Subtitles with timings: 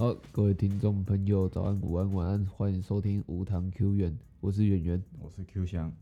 [0.00, 5.02] 好，各位听众朋友，早安、午安、晚安，欢迎收听无糖 Q 远，我是圆圆。
[5.18, 5.92] 我是 Q 香，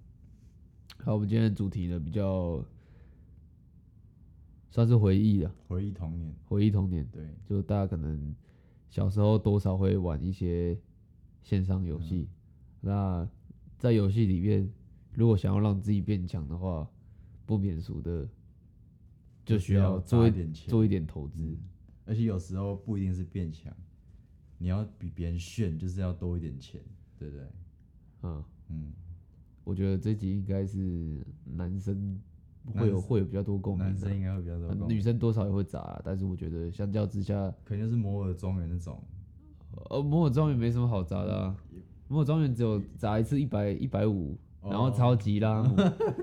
[0.98, 2.62] 好，我们今天的主题呢比较
[4.70, 6.34] 算是回忆了，回忆童年。
[6.44, 8.36] 回忆童年，对，就大家可能
[8.90, 10.78] 小时候多少会玩一些
[11.42, 12.28] 线上游戏。
[12.82, 13.26] 那
[13.78, 14.70] 在游戏里面，
[15.14, 16.86] 如果想要让自己变强的话，
[17.46, 18.28] 不免俗的
[19.46, 21.42] 就需要做一点钱，做一点投资。
[21.42, 21.58] 嗯
[22.08, 23.76] 而且有时候不一定是变强，
[24.58, 26.80] 你要比别人炫，就是要多一点钱，
[27.18, 27.44] 对不对？
[28.22, 28.92] 嗯，嗯，
[29.64, 32.18] 我觉得这集应该是男生
[32.74, 39.02] 会有男会有比较多共鸣的，男生应该会比较多呃共鸣，女生多少也会砸啊，但是我觉得相较之下，肯定是摩尔庄园那种，
[39.90, 41.56] 呃，摩尔庄园没什么好砸的啊。
[42.08, 45.76] 摩尔庄园只有砸一次一百一百五，然后超级拉姆。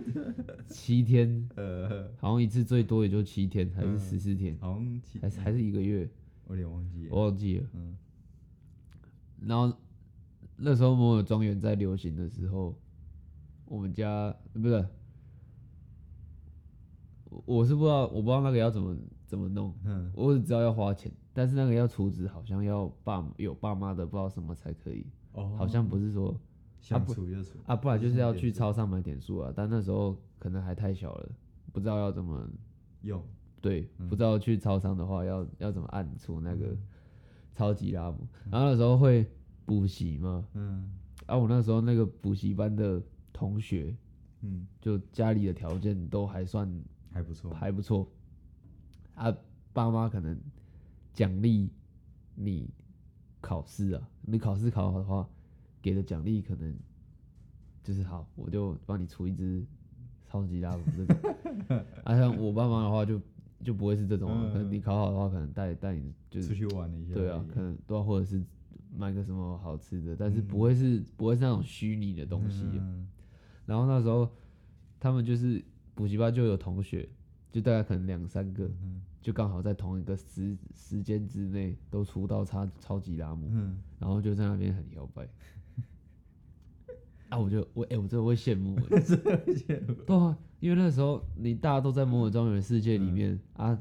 [0.69, 3.99] 七天，呃，好像一次最多也就七天，还是嗯。
[3.99, 6.09] 十四天，好像其还是还是一个月，
[6.47, 7.65] 我有点忘记了，我忘记了。
[7.73, 7.97] 嗯
[9.45, 9.75] 然后
[10.55, 12.77] 那时候摩尔庄园在流行的时候，
[13.65, 14.85] 我们家不是，
[17.29, 26.39] 我我是不知道，我不知道那个要怎么怎么弄，嗯，我只知道要花钱，但是那个要储值好像要爸有爸妈的不知道什么才可以，哦，好像不是说
[26.79, 31.29] 想储就储，啊，不然就是要去超超商买点数啊，但那时候可能还太小了，
[31.71, 32.47] 不知道要怎么
[33.01, 33.21] 用，
[33.59, 36.77] 对，不知道去超商的话要要怎么按出那嗯个
[37.55, 39.25] 超级拉姆，然后那时候会
[39.65, 40.91] 补习嘛，嗯
[41.25, 43.01] 啊，我那时候那个补习班的
[43.31, 43.95] 同学，
[44.41, 46.69] 嗯，就家里的条件都还算
[47.11, 48.09] 还不错，还不错，
[49.15, 49.35] 啊，
[49.71, 50.37] 爸妈可能
[51.13, 51.69] 奖励
[52.35, 52.69] 你
[53.39, 55.27] 考试啊，你考试考好的话，
[55.81, 56.75] 给的奖励可能
[57.83, 59.63] 就是好，我就帮你出一只
[60.25, 61.35] 超级拉姆这种。
[62.03, 63.21] 啊，像我爸妈的话就
[63.63, 68.43] 就不会是这种、啊，可能你考好的话，可能带带你就是出去玩了一下对啊，可能都要或者是
[68.95, 70.47] 买个什么好吃的，但是嗯。
[70.47, 72.81] 不会是、不会是那种虚拟的东西
[73.65, 74.29] 然后那时候
[74.99, 75.63] 他们就是
[75.95, 77.07] 补习班就有同学，
[77.51, 85.25] 就大概可能两三个，嗯就刚好在同一个时时间之内都出到超超级拉姆，嗯，然后就在那边很摇摆。
[87.29, 89.93] 啊，我就我哎、我真的会羡慕 真的羡慕。
[89.93, 93.77] 对啊，因为那时候你大家都在摩尔庄园的世界里面、啊，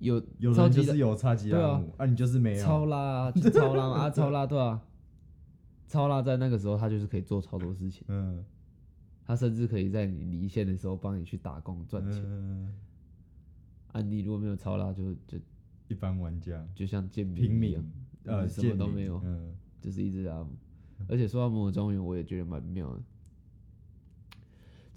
[0.00, 4.82] 有嗯有人就是有差级对啊拉姆，啊，你就是没有，超拉啊，就超拉嘛啊，超拉对啊，
[5.88, 8.44] 超拉在那个时候他就是可以做超多事情，嗯，
[9.24, 12.22] 他甚至可以在你离线的时候帮你去打工赚钱。
[12.22, 12.74] 嗯，
[13.92, 15.38] 啊，你如果没有超拉，就就
[15.88, 17.84] 一般玩家就像贱平民一样，，
[18.24, 20.50] 呃，什么都没有嗯，就是一只拉姆。
[21.08, 23.00] 而且说到摩尔庄园，我也觉得蛮妙的。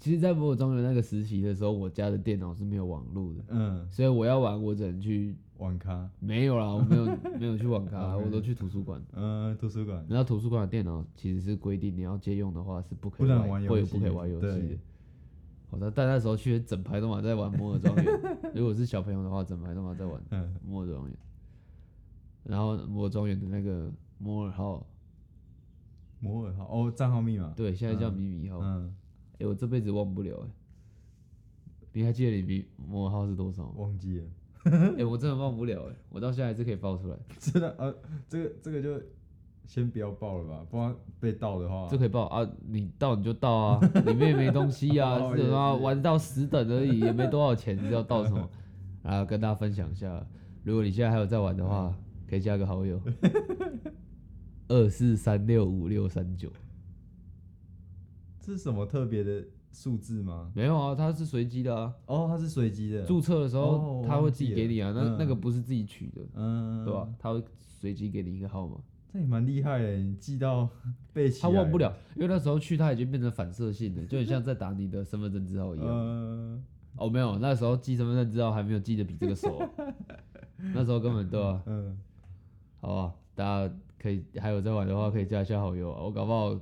[0.04, 7.06] 其实，在摩尔庄园那个时期的时候，我家的电脑是没有网络的，嗯，所以我要玩，我只能去网咖，没有啦，我没有
[7.40, 9.02] 没有去网咖， 嗯我都去图书馆。
[9.14, 14.78] 嗯，图书馆，然后图书馆的电脑其实是规定你要借用的话是不可以玩玩游戏不可以玩游戏的对。
[15.70, 18.04] 好的，但那时候去整排都嘛在玩摩尔庄园，
[18.54, 21.16] 如果是小朋友的话，整排都嘛在玩嗯，摩尔庄园。
[22.44, 24.86] 然后摩尔庄园的那个摩尔号，
[26.20, 28.60] 摩尔号，哦，账号密码，对，现在叫米米号。
[29.34, 30.48] 哎、嗯，我这辈子忘不了哎、
[31.92, 33.72] 你还记得你米摩尔号是多少吗？
[33.76, 34.24] 忘记了，
[34.98, 37.92] 哎、我真的忘不了哎、我到现在还是可以报出来， 真的，啊，
[38.28, 39.00] 这个这个就
[39.66, 42.48] 先不要报了吧，不然被盗的话，这可以报啊！
[42.68, 48.50] 你盗你就盗啊，里面也没东西啊， 哦是什么也是玩到十等而已，也没多少钱，你知道到什么？
[49.02, 50.26] 啊，跟大家分享一下，
[50.62, 51.94] 如果你现在还有在玩的话，
[52.28, 53.00] 可以加个好友，
[54.68, 56.50] 二四三六五六三九。
[58.44, 60.52] 这是什么特别的数字吗？
[60.54, 61.92] 没有啊，它是随机的啊。
[62.06, 67.08] 哦，它是随机的，注册的时哦候他会我忘记自己给你啊，那那个不是自己取的，嗯，对吧？？
[67.18, 68.76] 他会随机给你一个号码，
[69.12, 70.68] 这也蛮厉害的，你记到
[71.12, 75.88] 背起来，他忘不了，因为那时候去他已经变成反射性的，就很像在打你的身份证字号一样。
[75.90, 76.62] 嗯，
[76.96, 79.60] 哦，没有，那时候记身份证字号还没有记得比这个熟，
[80.74, 81.62] 那时候根本对啊？
[81.66, 81.98] 嗯，
[82.80, 86.02] 好啊，大家可以还有在玩的话，可以加一下好友啊。
[86.02, 86.54] 我搞不好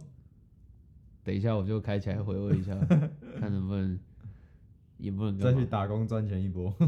[1.25, 2.75] 等一下我就开起来回味一下，
[3.39, 3.99] 看能不能
[4.99, 5.39] 也不能。
[5.39, 6.75] 再去打工赚钱一波。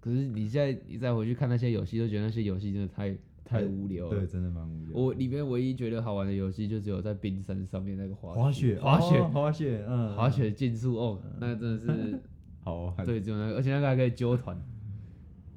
[0.00, 3.14] 可是你现在你再回去看那些游戏，都觉得那些游戏真的太
[3.44, 4.10] 太无聊了。
[4.10, 4.92] 对，真的蛮无聊。
[4.94, 12.18] 我里面唯一觉得好玩的游戏，就只有在冰山上面那个滑滑雪，滑雪、哦滑雪，嗯，滑雪竞速哦，那真的是
[12.62, 13.04] 好玩。
[13.04, 14.58] 对，只有那个，而且那个还可以揪团。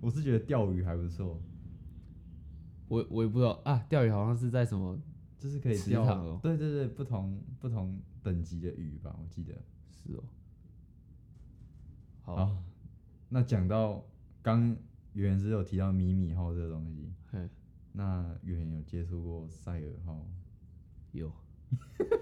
[0.02, 1.42] 我是觉得钓鱼还不错，
[2.90, 5.00] 我我也不知道啊，钓鱼好像是在什么
[5.44, 6.40] 就是可以钓池塘哦。
[6.42, 9.54] 对对对，不同不同等级的鱼吧，我记得。
[9.92, 10.24] 是哦。
[12.22, 12.64] 好，好，
[13.28, 14.02] 那讲到
[14.42, 14.62] 刚
[15.12, 17.50] 圆圆是有提到迷你号这个东西，嘿，
[17.92, 20.26] 那圆圆有接触过赛尔号？
[21.12, 21.30] 有。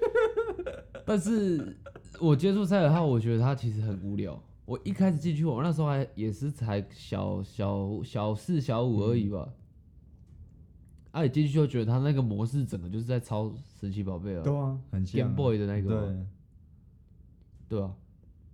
[1.06, 1.78] 但是
[2.20, 4.44] 我接触赛尔号，我觉得它其实很无聊。
[4.66, 9.54] 我一开始进去，我那时候还也是才小小小四小五而已吧。
[11.12, 16.28] 啊，你进去就觉得它那个模式整个就是在抄神奇宝贝啊对啊，很像啊 Game Boy 的那个嘛，
[17.68, 17.94] 对，对啊。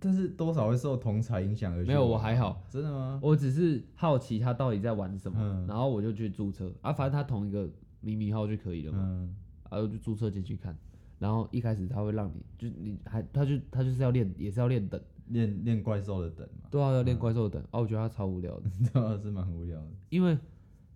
[0.00, 3.18] 但是多少会受同才影响而去没有玩我还好，真的吗？
[3.22, 7.68] 我只是好奇他到底在玩什么，嗯然后我就去注册啊，反正他同一个
[8.00, 9.34] 迷你号就可以了嘛，嗯
[9.70, 10.76] 然后就注册进去看。
[11.18, 17.60] 然后一开始他会让你，就你还他就他就是要练，也是要练等，练练怪兽的等嘛，对啊，要练怪兽等。
[17.72, 19.88] 哦，我觉得他超无聊的， 对啊，是蛮无聊的。
[20.10, 20.38] 因为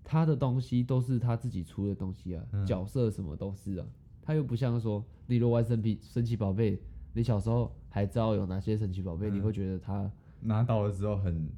[0.05, 2.67] 他的东西都是他自己出的东西啊，嗯。
[2.67, 3.87] 角色什么都是啊，
[4.21, 6.81] 他又不像说，例如果玩神奇神奇宝贝，
[7.15, 9.35] 你小时候还知道有哪些神奇宝贝，嗯。
[9.37, 10.11] 你会觉得他
[10.41, 11.49] 拿到了之后很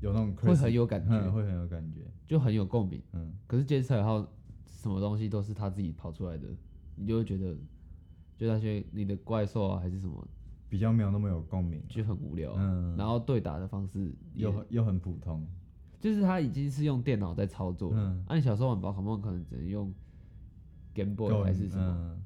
[0.00, 1.12] 有那种会很有感觉。
[1.12, 3.02] 嗯，会很有感觉，就很有共鸣。
[3.12, 4.26] 嗯，可是杰斯尔号
[4.66, 6.46] 什么东西都是他自己跑出来的，
[6.94, 7.54] 你就会觉得，
[8.36, 10.26] 就那些你的怪兽啊还是什么，
[10.68, 12.52] 比较没有那么有共鸣，就很无聊。
[12.56, 15.46] 嗯，然后对打的方式又很又很普通，
[16.06, 17.98] 就是他已经是用电脑在操作了。
[17.98, 18.24] 嗯。
[18.28, 19.92] 啊，你小时候玩宝可梦可能只能用
[20.94, 22.22] Game Boy 还是什么，嗯。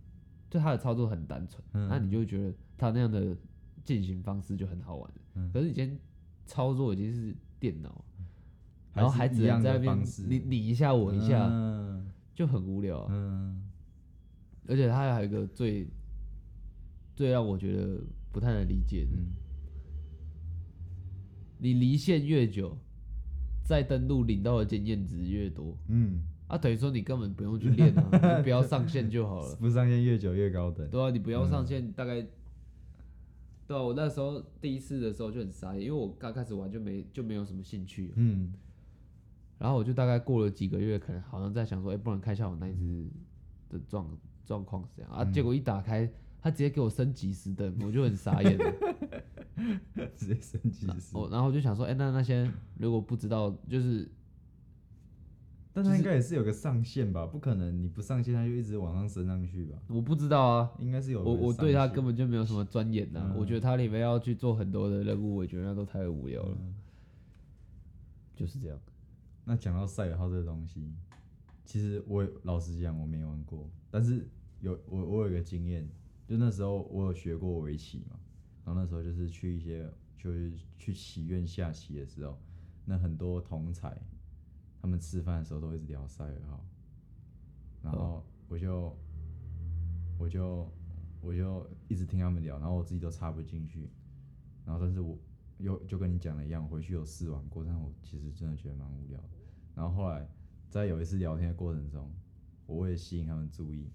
[0.51, 1.89] 就它的操作很单纯，嗯。
[1.89, 3.35] 那、你就会觉得它那样的
[3.83, 5.17] 进行方式就很好玩了。
[5.37, 5.51] 嗯。
[5.51, 5.99] 可是以前
[6.45, 8.05] 操作已经是电脑，
[8.93, 9.99] 然后还只能在那边
[10.29, 12.07] 你你一下我一下，嗯。
[12.35, 13.67] 就很无聊啊、嗯。
[14.69, 15.89] 而且它还有一个最
[17.17, 17.99] 最让我觉得
[18.31, 19.33] 不太能理解的，嗯，
[21.59, 22.77] 你离线越久，
[23.71, 25.79] 再登录领到的经验值越多。
[25.87, 28.09] 嗯，啊，等于说你根本不用去练啊，
[28.39, 29.55] 你不要上线就好了。
[29.55, 32.21] 不上线越久越高等，对啊，你不要上线，大概，
[33.69, 38.53] 对啊，我那时候第一次的时候就很傻眼，因为我刚开始玩就没就没有什么兴趣，嗯
[39.61, 43.07] 然后我就大概过了几个月，可能好像在想说，哎、不然看一下我那一只
[43.69, 44.05] 的状
[44.45, 45.25] 状况是怎样啊？
[45.27, 46.11] 结果一打开，
[46.43, 48.75] 他直接给我升级十等，我就很傻眼了。
[50.17, 54.11] 直接升级是，哦，然后我就想说，哎、那那些如果不知道，就是
[55.73, 57.27] 但他应该也是有个上限吧？
[57.27, 59.79] 不可能你不上线他就一直往上升上去吧？
[59.89, 66.75] 我不知道啊，应该是有个我我对他根本就没有什么钻研呐、嗯我觉得他里面要去做很多的任务，我觉得那都太无聊了，嗯
[68.35, 68.79] 就是这样。
[69.45, 70.93] 那讲到赛尔号这个东西，
[71.65, 74.27] 其实我老实讲我没玩过，但是
[74.61, 75.89] 有我我有一个经验，
[76.27, 78.19] 就那时候我有学过围棋嘛，
[78.65, 82.39] 然后那时候就是去一些就是去棋院下棋的时候，
[82.85, 84.01] 那很多同才
[84.81, 86.65] 他们吃饭的时候都一直聊赛尔号，
[87.83, 88.97] 然后我就
[90.19, 90.73] 我就
[91.21, 93.91] 我就一直听他们聊，然后我自己都插不进去，
[94.65, 95.19] 然后但是我
[95.59, 99.29] 又就跟你讲的一样，回去有试玩过，但我其实真的觉得蛮无聊的。
[99.75, 100.29] 然后后来
[100.69, 102.11] 在有一次聊天的过程中，
[102.67, 103.91] 我为了吸引他们注意，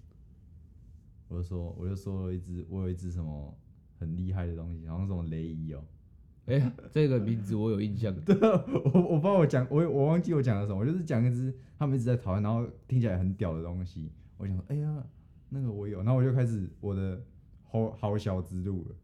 [1.28, 3.58] 我就说我就说了一只我有一只什么
[4.00, 5.84] 很厉害的东西，好像什么雷伊哦、
[6.48, 8.14] 哎、这个名字我有印象。
[8.26, 8.64] 对啊，
[8.94, 14.12] 我我不知道我讲我我忘记我讲了什么，我就是讲一只他们一直在讨论，然后听起来很屌的东西。
[14.38, 15.04] 我想说，哎呀，
[15.50, 17.22] 那个我有，然后我就开始我的
[17.64, 18.96] 好好小之路了。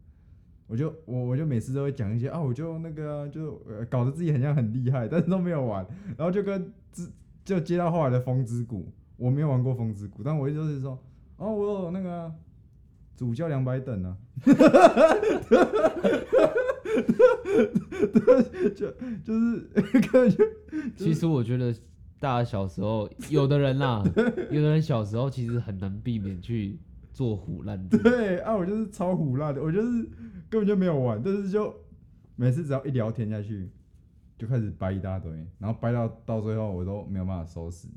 [0.67, 5.85] 我就我我就每次都会讲一些啊，我就那个啊、就、呃、搞得自己很像很厉害，但是都没有玩，
[6.17, 7.09] 然后就跟之
[7.43, 10.97] 就接到后来的风之谷，我没有玩过风之谷，但我一直都是说，
[11.35, 12.33] 哦，我有那个啊
[13.15, 14.17] 主教两百等啊，
[18.75, 18.91] 就
[19.23, 19.59] 就是
[20.01, 20.43] 根本就
[20.95, 21.73] 其实我觉得
[22.19, 24.03] 大家小时候，有的人啦，
[24.49, 26.79] 有的人小时候其实很难避免去
[27.13, 27.97] 做虎烂的。
[28.01, 30.03] 对啊，我就是超虎烂的，我就是
[30.49, 31.73] 根本就没有玩，但是就
[32.35, 33.69] 每次只要一聊天下去，
[34.37, 37.87] 就开始掰一大堆，然后掰到到最后我都没有办法收拾，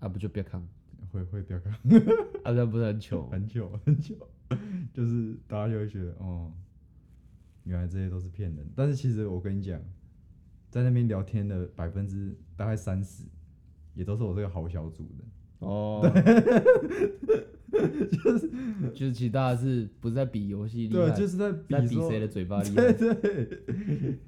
[0.00, 0.66] 啊，不就别看，
[1.14, 1.72] 会会不要看
[2.42, 3.26] 啊，那不是很糗？
[3.32, 4.14] 很久很久，
[4.92, 6.52] 就是大家就会觉得哦，
[7.64, 9.80] 原来这些都是骗人，但是其实我跟你讲，
[10.70, 13.24] 在那边聊天的百分之大概三十，
[13.94, 15.24] 也都是我这个好小组的。
[15.60, 16.02] 哦，
[17.72, 18.50] 就是
[18.94, 23.62] 就是，其实大家是不是在比游戏厉对，害，就是在在比说谁的嘴巴厉对害，对，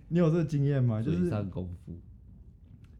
[0.08, 1.02] 你有这个经验吗？
[1.02, 1.92] 就嘴是上功夫。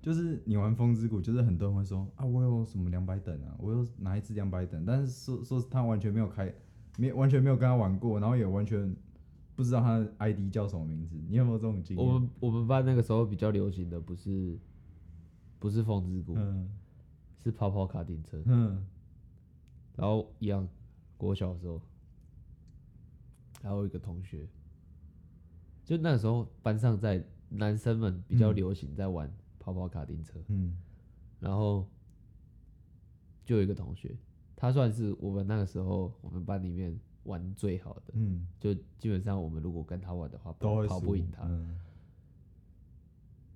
[0.07, 6.55] 就是你玩风之谷，就是很多人会说啊，我有什么两百等啊，我有哪一只两百等，但是说说他完全没有开，
[6.97, 8.95] 没完全没有跟他玩过，然后也完全
[9.57, 11.17] 不知道他的 ID 叫什么名字。
[11.29, 12.07] 你有没有这种经验？
[12.07, 14.57] 我们我们班那个时候比较流行的不是
[15.59, 16.71] 不是风之谷，嗯
[17.43, 18.87] 是跑跑卡丁车，嗯
[19.97, 20.69] 然后一样，
[21.17, 21.83] 国小的时候，
[23.61, 24.47] 还有一个同学，
[25.85, 29.35] 就那个时候班上在男生们比较嗯流行在玩跑
[29.67, 30.79] 跑跑卡丁车，嗯。
[31.41, 31.85] 然后
[33.45, 34.17] 就有一个同学，
[34.55, 41.43] 他算是我们那个时候我们班里面玩最好的，嗯，就基本上我们如果跟他玩的话，跑都跑不赢他。
[41.47, 41.81] 嗯。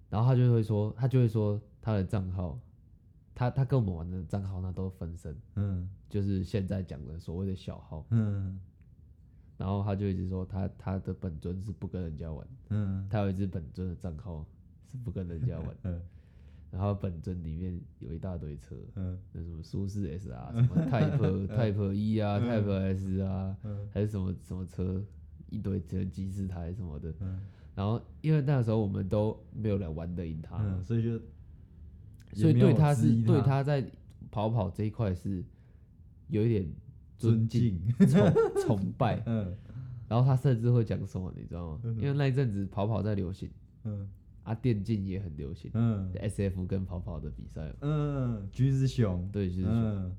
[0.09, 2.59] 然后他就会说，他就会说他的账号，
[3.37, 5.89] 他他跟我们玩的账号那都分身，嗯。
[6.09, 8.05] 就是现在讲的所谓的小号。
[8.11, 8.61] 嗯。
[9.57, 13.09] 然后他就一直说他他的本尊是不跟人家玩，嗯。
[13.09, 14.45] 他有一只本尊的账号
[14.91, 16.01] 是不跟人家玩，嗯。
[16.71, 19.19] 然后本尊里面有一大堆车，嗯。
[19.33, 23.89] 那什么舒适 S 啊，什么 Type Type 一啊嗯，Type S 啊，嗯。
[23.93, 25.03] 还是什么什么车，
[25.51, 27.13] 一堆车机四台什么的。
[27.21, 27.41] 嗯。
[27.75, 31.19] 然后因为那个时候我们都没有人玩得赢他，嗯，所以就
[32.33, 33.85] 所以对他是对他在
[34.31, 35.43] 跑跑这一块是
[36.29, 36.69] 有一点
[37.17, 38.33] 尊敬、崇
[38.63, 39.23] 崇拜。
[39.27, 39.57] 嗯。
[40.09, 41.81] 然后他甚至会讲什么，你知道吗？
[41.85, 41.97] 嗯。
[41.97, 43.51] 因为那一阵子跑跑在流行，
[43.85, 44.09] 嗯
[44.43, 50.17] 啊，电竞也很流行嗯，SF 跟跑跑的比赛嘛，嗯，橘子熊，对，橘子熊，嗯。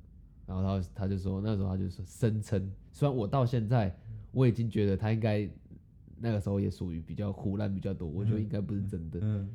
[0.47, 3.95] 然后他他就说那时候他就说声称，虽然我到现在
[4.31, 5.49] 我已经觉得他应该
[6.19, 9.49] 那个时候也属于比较胡乱比较多，我觉得应该不是真的，嗯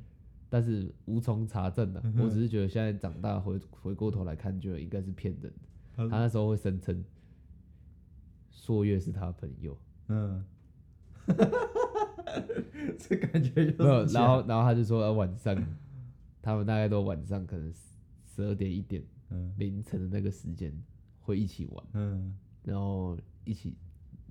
[0.49, 5.59] 但是无从查证的、嗯我只是觉得现在长大回回过头来看，觉得应该是骗人的。
[5.97, 7.05] 他他那时候会声称
[8.51, 9.77] 朔月是他朋友，
[10.09, 10.43] 嗯，
[12.99, 15.57] 这感觉就没有，是然后然后他就说呃晚上
[16.43, 17.73] 他们大概都晚上可能
[18.25, 19.53] 十二点一点嗯。
[19.59, 20.73] 凌晨的那个时间
[21.21, 22.37] 会一起玩，嗯。
[22.63, 23.75] 然后一起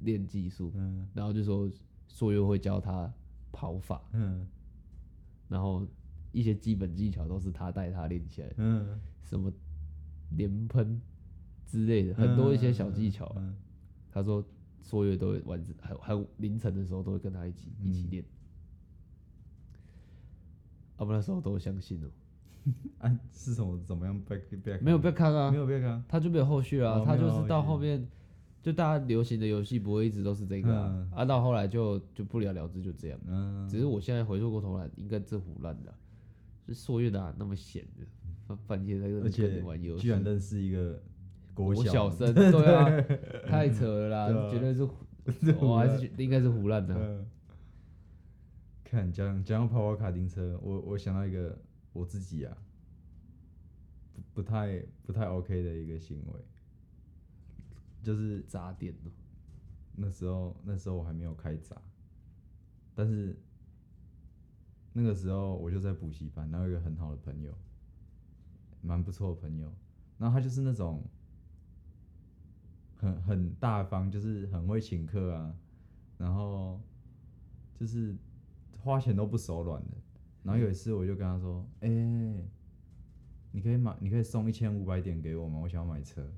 [0.01, 1.07] 练技术，嗯。
[1.13, 1.69] 然后就说
[2.07, 3.11] 朔月会教他
[3.51, 4.47] 跑法，嗯。
[5.47, 5.87] 然后
[6.31, 9.51] 一些基本技巧都是他带他练起来的，嗯，什么
[10.31, 10.99] 连喷
[11.65, 13.55] 之类的，很多一些小技巧啊、嗯。
[14.11, 14.43] 他说
[14.85, 18.11] 朔月都会晚上还有还有凌晨的时候都会跟他一起一起嗯。
[18.11, 18.25] 练。
[20.97, 22.09] 啊，不那时候都相信了、
[22.99, 23.77] 啊，是什么？
[23.85, 25.49] 怎么样被被没有不要看啊。
[25.51, 28.07] 没，有被看，他就没有后续啊，哦他就是到后面，
[28.61, 31.11] 就大家流行的游戏不会一直都是这个啊，嗯。
[31.11, 33.19] 啊到后来就就不了了之就这样。
[33.27, 35.97] 嗯，只是我现在回过过头来，应该这胡乱的啊，
[36.67, 38.05] 是朔月哪那么闲的，
[38.47, 41.01] 半半夜在跟且你玩游戏，居然认识一个
[41.55, 42.85] 国国小小生， 对啊，
[43.47, 44.51] 太扯了啦，对啊。
[44.51, 44.95] 绝对是胡，
[45.65, 47.25] 我还是觉应该是胡乱的。
[48.83, 51.57] 看讲讲到跑跑卡丁车，我我想到一个
[51.93, 52.55] 我自己啊，
[54.13, 56.39] 不不太不太 OK 的一个行为，
[58.03, 59.11] 就是砸点哦，
[59.95, 61.75] 那时候那时候我还没有开砸，
[62.93, 63.35] 但是
[64.93, 67.51] 那个时候我就在补习班，然后有一个很好的朋友，
[68.81, 69.73] 蛮不错的朋友，
[70.17, 71.03] 然后他就是那种
[72.95, 75.55] 很很大方，就是很会请客啊，
[76.17, 76.81] 然后
[77.73, 78.15] 就是
[78.79, 79.97] 花钱都不手软的。
[80.43, 81.89] 然后有一次我就跟他说：“哎、
[83.51, 85.59] 你可以买，你可以送一千五百点给我吗？
[85.59, 86.31] 我想要买车。”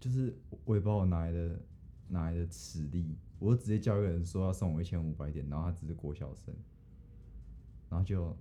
[0.00, 1.60] 就是我也不知道我哪来的
[2.08, 6.54] 哪来的实力，我就直接叫一个人说要送我一千五百点，然后他只是国小生，
[7.90, 8.36] 然后就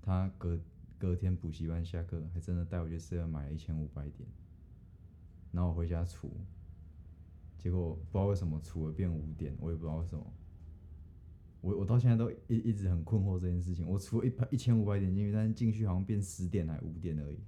[0.00, 0.58] 他隔
[0.98, 4.26] 隔天补习班下课，还真的带我去市外买了一千五百点，
[5.56, 6.30] 然后我回家除，
[7.56, 10.22] 结果不知道为什么除了变五点，我也不知道为什么。
[11.62, 13.88] 我我到现在都一一直很困惑这件事情。
[13.88, 17.38] 我除了一百一千五百点进去，但是进去好像变十点还五点而已。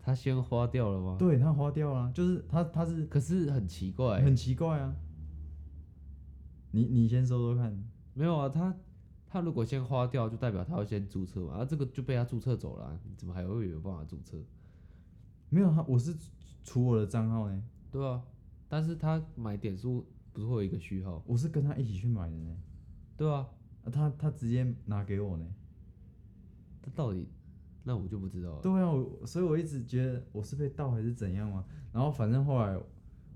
[0.00, 4.96] 他先花掉了吗？，对他花掉了，就是他他是可是很奇怪欸，很奇怪啊。
[6.70, 8.74] 你你先说说看，没有啊，他
[9.28, 14.42] 他如果先花掉，就代表他要先注册嘛，啊，这个就被他注册走了啊、你怎么还会有办法注册？
[15.52, 16.16] 没有他，我是
[16.64, 18.22] 除我的账号呢，对啊，
[18.70, 21.22] 但是他买点数不是会有一个序号？
[21.26, 22.56] 我是跟他一起去买的呢。
[23.18, 23.46] 对啊，
[23.84, 25.46] 啊、他他直接拿给我呢。
[26.80, 27.28] 他到底
[27.84, 28.62] 那我就不知道了。
[28.62, 31.62] 对啊，我所以我一直觉得我是被盗还是怎样嘛。
[31.92, 32.80] 然后反正后来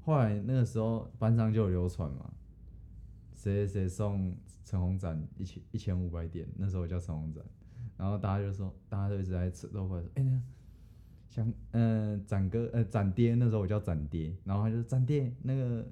[0.01, 2.33] 后来那个时候班上就有流传嘛，
[3.35, 7.45] 谁谁谁送陈红展一千一千五百点，那时候我叫陈红展，
[7.99, 10.41] 然后大家就说，大家都一直在扯都会说，哎、那个
[11.29, 15.87] 想呃展哥呃展爹，那时候我叫展爹，然后他就说展爹那个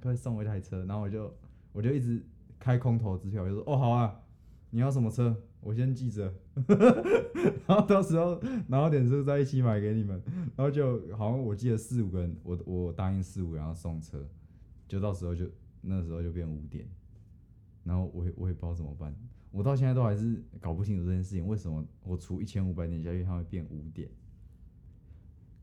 [0.00, 1.34] 可以送我一台车，然后我就
[1.72, 2.22] 我就一直
[2.58, 4.20] 开空头支票，我就说哦好啊，
[4.70, 6.32] 你要什么车，我先记着。
[7.66, 10.20] 然后到时候拿到点数再一起买给你们，
[10.56, 14.26] 然后就好像我记得四五个人，我我答应四五个人要送车，
[14.88, 15.46] 就到时候就
[15.80, 16.86] 那时候就变五点，
[17.84, 19.14] 然后我也我也不知道怎么办，
[19.50, 24.08] 我到现在都还是搞不清楚这件事情，为什么我除一千五百点下去，它会变五点？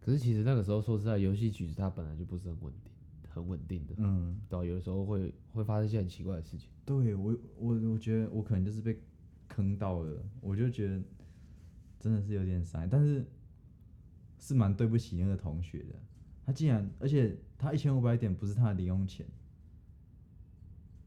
[0.07, 2.93] 可是其实那个时候说实在，游戏曲子它本来就不是很稳定，
[3.27, 6.69] 很稳定的，嗯，对啊、有的时候会会发生一些很奇怪的事情。
[6.85, 8.97] 对我我我觉得我可能就是被
[9.49, 11.03] 坑到了，我就觉得
[11.99, 13.25] 真的是有点傻，但是
[14.39, 15.95] 是蛮对不起那个同学的。
[16.45, 19.27] 他竟然，而且他一千五百点不是他的零用钱，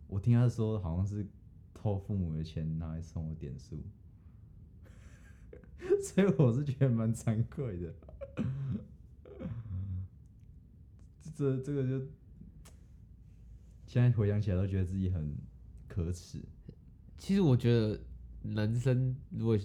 [0.09, 1.27] 我听他说好像是
[1.73, 3.83] 偷父母的钱拿来送我点数，
[6.05, 7.95] 所以我是觉得蛮惭愧的。
[11.35, 12.07] 这这个就
[13.87, 15.37] 现在回想起来都觉得自己很
[15.89, 16.39] 可耻。
[17.19, 18.01] 其实我觉得
[18.43, 19.59] 男生如果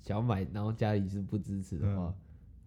[0.00, 2.14] 想要买，然后家里是不支持的话，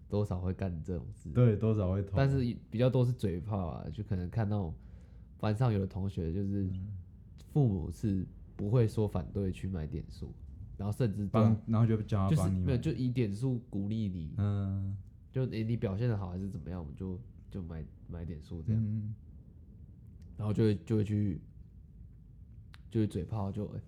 [0.08, 1.30] 多少会干这种事。
[1.32, 2.14] 对，多少会偷。
[2.16, 2.40] 但是
[2.70, 4.74] 比较多是嘴炮啊，就可能看到
[5.40, 6.70] 班上有的同学就是
[7.52, 10.34] 父母是不会说反对去买点数，
[10.78, 12.66] 然后甚至帮，然后就叫就是他帮你买。
[12.68, 14.96] 没有就以点数鼓励你，嗯，
[15.32, 17.20] 就诶你表现的好还是怎么样，我们就
[17.52, 19.14] 就买买点数这样，嗯
[20.38, 21.40] 然后就会就会去
[22.92, 23.82] 就会嘴炮就诶。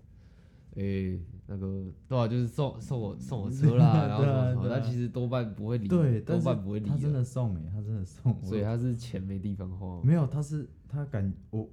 [0.76, 10.00] 诶、那个对啊，就是送送我送我车啦， 然后什么什么，对啊啊但其实多半不会理，对，多半不会理他真的，送哎、他真的送，所以他是钱没地方花。
[10.04, 11.68] 没有，他是他感我，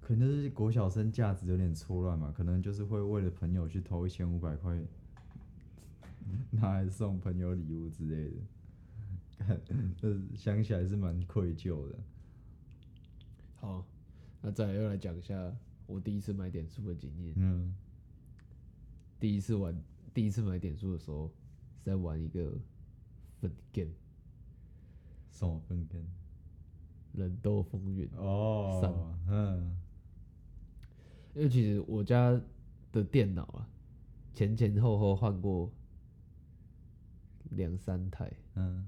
[0.00, 4.80] 可能就是国小生价值有点错乱嘛，可能就是会为了朋友去偷一千五百块，
[6.52, 8.36] 拿来送朋友礼物之类的，
[10.36, 11.98] 想起来是蛮愧疚的。
[13.56, 13.84] 好，
[14.40, 15.54] 那再来又来讲一下
[15.86, 17.34] 我第一次买点数的经验。
[17.36, 17.74] 嗯。
[19.20, 19.80] 第一次玩，
[20.12, 21.30] 第一次买点数的时候
[21.78, 22.52] 是在玩一个
[23.40, 23.92] 分 game
[25.30, 26.04] 送我分根
[27.12, 29.78] 人斗风云，哦，嗯。
[31.34, 32.38] 因为其实我家
[32.90, 33.68] 的电脑啊，
[34.34, 35.70] 前前后后换过
[37.50, 38.86] 两三台，嗯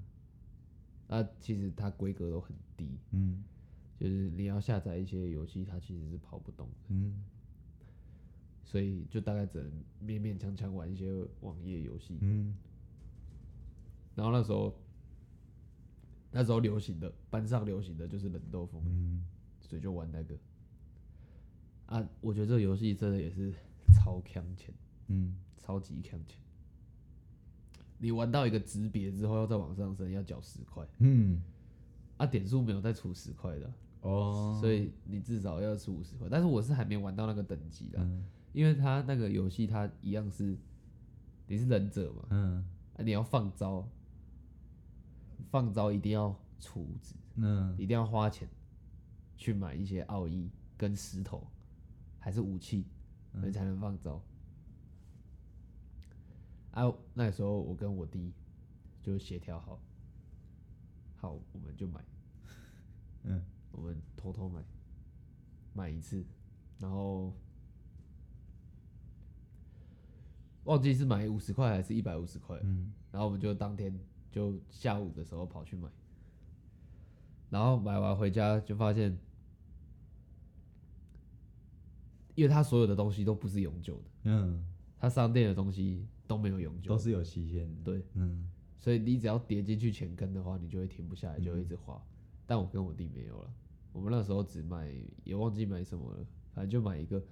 [1.07, 3.43] 啊，其实它规格都很低，嗯
[3.99, 7.23] 就是你要下载一些游戏，它其实是跑不动的，嗯
[8.63, 9.71] 所以就大概只能
[10.07, 12.17] 勉勉强强玩一些网页游戏。
[12.21, 12.55] 嗯
[14.15, 14.73] 然后那时候，
[16.31, 19.25] 那时候流行的班上流行的就是冷斗风云，嗯
[19.61, 20.35] 所以就玩那个。
[21.85, 23.53] 啊，我觉得这个游戏真的也是
[23.93, 24.73] 超强钱，
[25.07, 26.39] 嗯超级强钱。
[27.97, 30.85] 你玩到一个级别之后，要再往上升，要缴十块。
[30.99, 31.41] 嗯，
[32.17, 36.27] 啊，点数没有再除十块的啊，哦，所以你至少要出五十块。
[36.29, 38.23] 但是我是还没玩到那个等级的，嗯。
[38.53, 40.57] 因为它那个游戏它一样是
[41.47, 42.65] 你是忍者嘛，嗯。
[42.97, 43.87] 啊，你要放招，
[45.49, 47.73] 放招一定要储值，嗯。
[47.77, 48.47] 一定要花钱
[49.37, 51.45] 去买一些奥义跟石头，
[52.19, 52.85] 还是武器，
[53.33, 54.21] 你才能放招。
[56.75, 58.31] 啊，那时候我跟我弟
[59.01, 59.79] 就协调好，
[61.15, 62.05] 好我们就买，
[63.23, 63.43] 嗯。
[63.75, 64.63] 我们偷偷买，
[65.73, 66.25] 买一次，
[66.79, 67.33] 然后
[70.63, 72.93] 忘记是买五十块还是一百五十块，嗯。
[73.11, 73.93] 然后我们就当天
[74.31, 75.89] 就下午的时候跑去买，
[77.49, 79.17] 然后买完回家就发现，
[82.35, 84.65] 因为它所有的东西都不是永久的，嗯，
[84.97, 87.81] 它商店的东西都没有永久，都是有期限的。
[87.83, 88.49] 对，嗯。
[88.77, 92.01] 所以你只要跌进去钱坑的话，你就会停不下来，就会一直花。
[92.45, 93.53] 但我跟我弟没有了，
[93.91, 97.23] 我们那时候只买，也忘记买什么了，反正就买一个，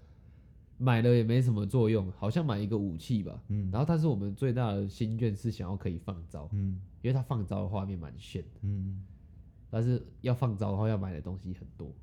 [0.78, 3.44] 买了也没什么作用，好像买一个武器吧。
[3.50, 3.70] 嗯。
[3.72, 6.82] 然后，但是我们最大的心愿是想要可以放招，嗯。
[7.02, 9.06] 因为它放招的画面蛮炫的，嗯。
[9.70, 11.94] 但是要放招的话要买的东西很多。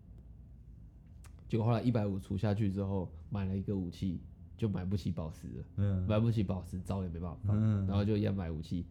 [1.49, 4.21] 结果后来一百五除下去之后，买了一个武器，
[4.61, 5.65] 就买不起宝石了。
[5.79, 8.85] 嗯买不起宝石，招也没办法放，嗯然后就一样买武器，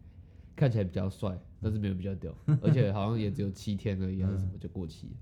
[0.56, 5.16] 看起来比较帅，但是没有比较屌， 而且好像也只有七天而已，还是什么就过期了。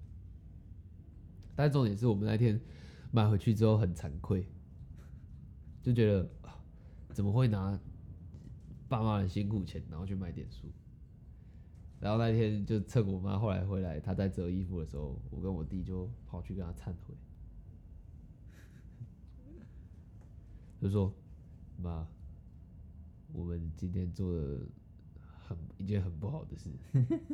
[1.55, 2.59] 但重点是我们那天
[3.11, 4.47] 买回去之后很惭愧，
[5.83, 6.59] 就觉得啊
[7.13, 7.79] 怎么会拿
[8.89, 10.67] 爸妈的辛苦钱，然后去买点数。
[12.01, 17.15] 然后那天就趁我妈后来回来，她在折衣服的时候，我跟我弟就跑去跟她忏悔，
[20.81, 21.13] 就说
[21.83, 22.07] ：“妈，
[23.33, 24.61] 我们今天做了
[25.47, 26.71] 很一件很不好的事。”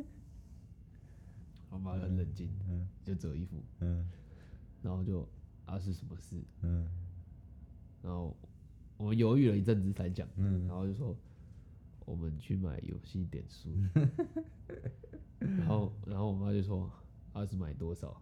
[1.69, 2.87] 我妈很冷静，嗯。
[3.03, 4.09] 就折衣服，嗯。
[4.81, 5.27] 然后就
[5.65, 6.41] 啊是什么事？
[6.61, 6.87] 嗯。
[8.01, 8.35] 然后
[8.97, 10.65] 我们犹豫了一阵子才讲，嗯。
[10.67, 11.15] 然后就说
[12.05, 13.69] 我们去买游戏点数，
[15.39, 16.89] 然后然后我妈就说
[17.33, 18.21] 啊是买多少？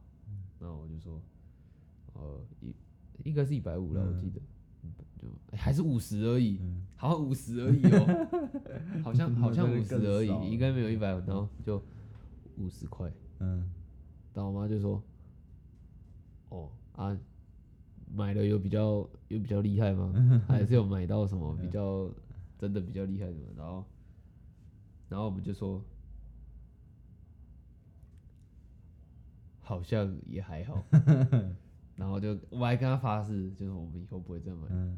[0.60, 1.22] 然后我就说
[2.14, 2.74] 呃一
[3.26, 4.42] 应该是一百五了，我记得，
[5.24, 6.86] 就、欸还是五十而已，嗯。
[6.96, 8.28] 好像五十而已哦，
[9.04, 11.82] 好像好像五十而已，应该没有一百，然后就
[12.58, 13.70] 五十块，嗯。
[14.34, 15.02] 然后我妈就说
[16.50, 17.16] 哦啊
[18.16, 20.12] 买了有比较有比较厉害吗？
[20.48, 22.10] 还是有买到什么比较
[22.58, 23.48] 真的比较厉害的吗？
[23.58, 23.86] 然后
[25.10, 25.84] 然后我们就说，
[29.62, 30.84] 好像也还好，
[31.96, 34.98] 然后就我还跟他发誓，就是我们以后不会再买，嗯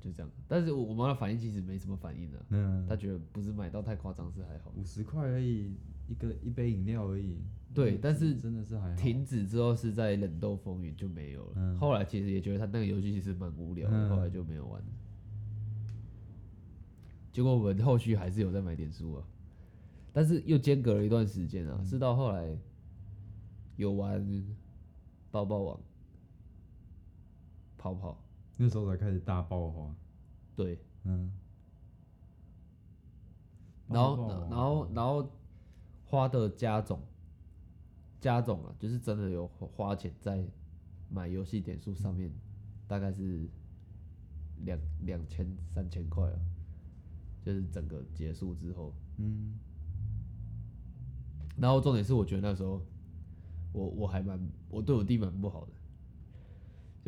[0.00, 0.30] 就这样。
[0.46, 4.72] 但是我我妈的反应其实没什么反应的、嗯，她觉得不是买到太夸张是还好。
[4.76, 5.74] 五十块而已，
[6.08, 7.32] 一个一杯饮料而已。
[7.32, 8.96] 嗯对但是真的是还好。
[8.96, 11.52] 停止之后是在冷冻风云就没有了。
[11.56, 14.82] 嗯后来其实也觉得他那个游戏其实蛮无聊的，嗯后来就没有玩。
[17.30, 19.22] 结果我们后续还是有在买点数啊，
[20.14, 22.56] 但是又间隔了一段时间嗯啊，是到后来
[23.76, 24.26] 有玩
[25.30, 25.80] 抱抱网、
[27.76, 28.18] 跑跑，
[28.58, 29.94] 那时候才开始大爆发。
[30.54, 31.32] 对，嗯。
[33.88, 35.32] 然后然后然后
[36.04, 37.00] 花的加总
[38.20, 40.46] 加总啊，就是真的有花钱在
[41.08, 42.30] 买游戏点数上面，
[42.86, 43.48] 大概是
[44.64, 46.38] 两两千三千块啊，
[47.42, 49.58] 就是整个结束之后，嗯
[51.56, 52.82] 然后重点是我觉得那时候
[53.72, 55.72] 我我还蛮我对我弟蛮不好的，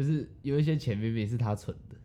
[0.01, 1.97] 就是有一些钱明明是他存的，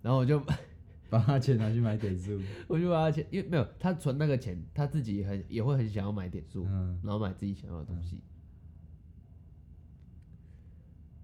[0.00, 0.38] 然后我就
[1.10, 2.40] 把他钱拿去买点数。
[2.68, 8.20] 我就把他钱，因为没有他存那个钱，他自己也很也会很想要买点数，嗯然后买自己想要的东西。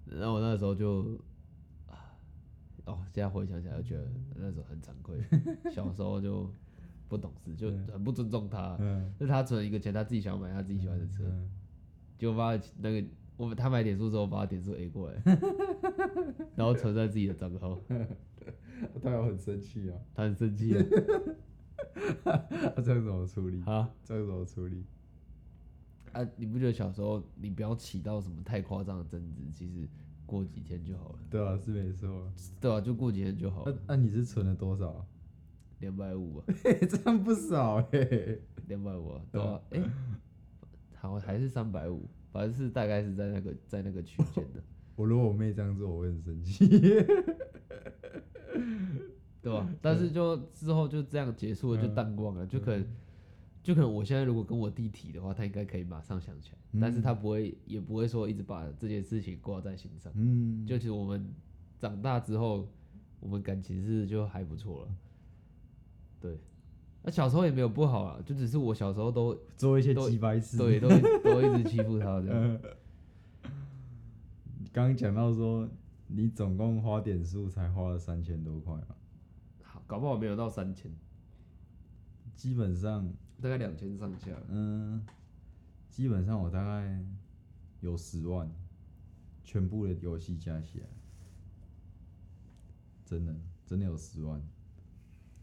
[0.07, 1.16] 然后我那时候就，
[1.87, 2.18] 啊
[2.87, 5.20] 哦，现在回想起来就觉得那时候很惭愧，
[5.70, 6.53] 小时候就
[7.07, 8.77] 不懂事，就很不尊重他。
[8.81, 11.48] 嗯，就是他存一个钱，他自己想要买他自己喜欢的车，嗯
[12.18, 13.07] 结果把他那个
[13.38, 15.22] 我他买点数之后，把他点数 A 过来，
[16.55, 17.81] 然后存在自己的账号，
[19.03, 19.96] 他有很生气啊。
[20.14, 20.85] 他很生气啊，
[22.77, 23.62] 他这样怎么处理？
[23.64, 24.85] 啊这样怎么处理？
[26.12, 26.27] 啊！
[26.37, 29.87] 你不觉得小时候你不要起到什么太夸张的争执，其实
[30.27, 32.33] 过几天就好了，对啊，是没错。
[32.61, 35.07] 对啊、就过几天就好了，那那你是存了多少啊？
[35.81, 38.38] 两百五啊，这样不少哎。
[38.66, 39.83] 两百五啊，对啊、哎、
[40.96, 44.62] 好还是三百五，反正是大概是在那个 在那个区间的，
[44.97, 46.69] 我如果我妹这样做，我会很生气。
[49.41, 52.87] 对吧、但是就之后就这样结束了，就嗯淡忘了，就可能。
[53.61, 60.11] 就可能我现在如果跟我弟提的话，他应该可以马上想起来，嗯但是他不会，也不会说一直把这件事情挂在心上。
[60.17, 61.29] 嗯，就其实我们
[61.79, 62.67] 长大之后，
[63.21, 64.88] 我们感情是就还不错了。
[66.21, 66.38] 对，
[67.09, 70.59] 那小时候也没有不好啊，就只是我小时候都做一些都鸡白事。
[70.59, 72.37] 对 都都一直欺负他这样。
[72.37, 72.61] 嗯。
[74.71, 75.66] 刚刚讲到说，
[76.09, 78.94] 你总共花点数才花了三千多块嘛，
[79.62, 80.92] 好，搞不好没有到三千，
[82.37, 84.33] 基本上，大概两千上下。
[84.51, 85.03] 嗯，
[85.88, 87.03] 基本上我大概
[87.81, 88.47] 有十万，
[89.44, 90.87] 全部的游戏加起来，
[93.07, 94.38] 真的真的有十万，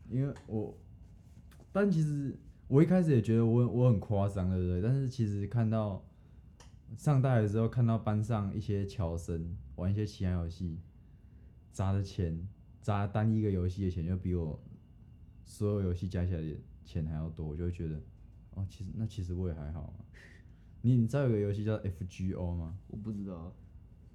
[0.07, 0.77] 因为我，
[1.75, 2.33] 但其实
[2.69, 4.81] 我一开始也觉得我我很夸张，对不对？
[4.81, 6.01] 但是其实看到
[6.95, 10.79] 上大学的时候，看到班上一些乔生玩一些其他游戏，
[11.73, 12.47] 砸的钱，
[12.79, 14.57] 砸单一个游戏的钱就比我
[15.43, 18.01] 所有游戏加起来的钱还要多，我就会觉得，
[18.51, 19.99] 哦，其实那其实我也还好啊。
[20.81, 22.77] 你你知道有个游戏叫 FGO 吗？
[22.87, 23.51] 我不知道啊，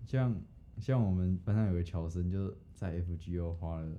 [0.06, 0.34] 像
[0.78, 3.98] 像我们班上有个乔生，就在 FGO 花了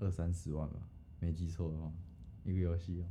[0.00, 0.88] 二三十万吧，
[1.20, 1.92] 没记错的话，
[2.44, 3.06] 一个游戏哦、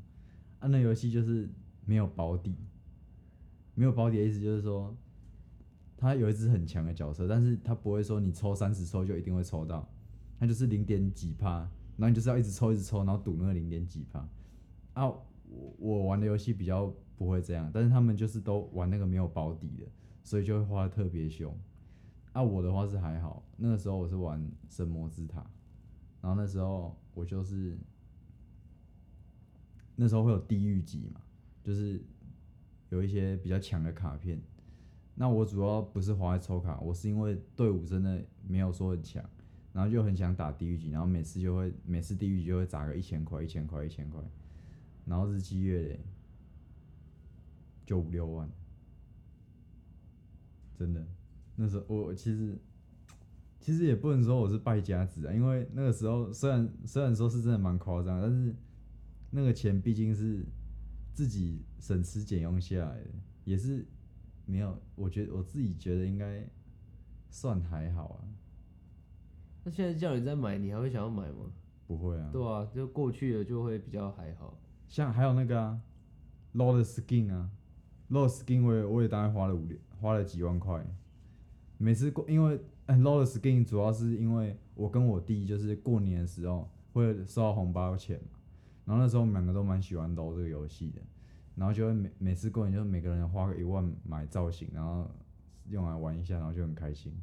[0.59, 1.49] 啊，那游戏就是
[1.85, 2.55] 没有保底，
[3.75, 4.95] 没有保底的意思就是说，
[5.97, 9.87] 他有一只很强的角色，但是他不会说你抽三十抽就一定会抽到，
[10.39, 11.59] 他就是零点几趴，
[11.97, 14.19] 然后你就是要一直抽一直抽，然后赌那个零点几趴。
[14.93, 19.85] 啊，我我玩的游戏比较不会这样，但是他们就是都玩那个没有保底的，
[20.23, 21.55] 所以就会花的特别凶。
[22.31, 25.45] 啊，我的话是还好，那个时候我是玩神魔之塔，
[26.21, 27.77] 然后那时候我就是
[30.03, 31.21] 那时候会有地狱级嘛，
[31.63, 32.03] 就是
[32.89, 34.37] 有一些比较强的卡片。
[35.15, 39.23] 那我主要不是花在抽卡，我是因为队伍真的没有说很强，
[39.71, 44.21] 然后就很想打地狱级，然后每次就会每次地狱级就会砸个一千块、一千块、一千块，
[45.05, 45.99] 然后日积月累
[47.85, 48.49] 就五六万，
[50.77, 51.07] 真的。
[51.55, 52.59] 那时候我其实
[53.61, 58.53] 其实也不能说我是败家子啊，因为那个时候虽然虽然说是真的蛮夸张，但是
[59.35, 60.45] 那个钱毕竟是
[61.11, 63.09] 自己省吃俭用下来的，
[63.43, 63.83] 也是
[64.45, 66.47] 没有，我觉得我自己觉得应该
[67.31, 68.21] 算还好啊，
[69.63, 71.51] 那现在叫你再买，你还会想要买吗？
[71.87, 72.29] 不会啊。
[72.31, 74.55] 对啊，就过去了就会比较还好。
[74.87, 75.81] 像还有那个啊
[76.53, 77.49] ，low 的 skin 啊
[78.11, 80.85] ，low skin 我也我也大概花了五六花了几万块，
[81.79, 88.32] 每次过，因为很 low 的 skin 主要是因为我跟我弟就是过年的时候会收到红包钱嘛，
[88.85, 91.01] 然后那时候我们两个都蛮喜欢 low 这个游戏的，
[91.55, 95.09] 然后就会每每次过年就每个人花个一万买造型，然后
[95.69, 97.13] 用来玩一下，然后就很开心。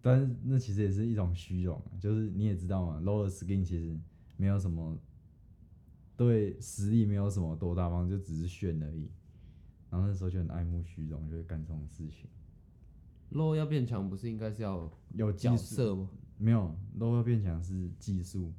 [0.00, 3.98] 但是那其实也是一种虚荣啊，就是你也知道嘛，low 的 skin 其实
[4.36, 4.96] 没有什么
[6.16, 9.10] 对实力没有什么多大帮助，就只是炫而已。
[9.90, 12.28] 然后那时候就很爱慕虚荣，就会干这种事情。
[13.32, 16.08] low 要变强，不是应该是要有角色吗？
[16.36, 18.52] 没有 low 要变强是技术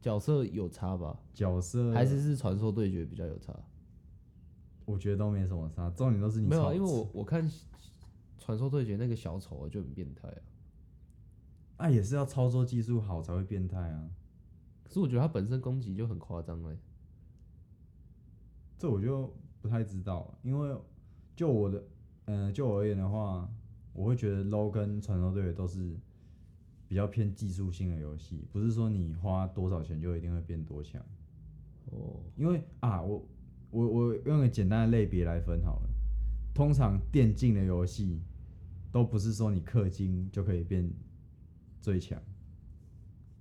[0.00, 1.18] 角色有差吧？
[1.34, 3.54] 角色，还是是传说对决比较有差？
[4.84, 7.48] 我觉得都没什么差，重点都是你没有啊，因为我我看
[8.38, 10.40] 传说对决那个小丑就很变态啊。
[11.76, 14.10] 啊也是要操作技术好才会变态啊。
[14.82, 16.76] 可是我觉得他本身攻击就很夸张哎。
[18.78, 20.76] 这我就不太知道，因为
[21.36, 21.84] 就我的，
[22.24, 23.48] 嗯、就我而言的话，
[23.92, 25.94] 我会觉得 low 跟传说对决都是
[26.90, 31.00] 比较偏技术性的游戏，不是说你花多少钱就一定会变多强。
[31.92, 33.24] 哦，因为啊，我
[33.70, 35.88] 我我用个简单的类别来分好了。
[36.52, 38.20] 通常电竞的游戏
[38.90, 40.90] 都不是说你氪金就可以变
[41.80, 42.20] 最强。